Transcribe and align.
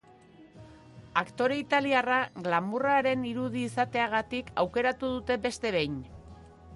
Aktore 1.21 1.57
italiarra 1.63 2.17
glamourraren 2.47 3.27
irudi 3.33 3.65
izateagatik 3.67 4.49
aukeratu 4.65 5.13
dute 5.17 5.39
beste 5.45 5.73
behin. 5.77 6.01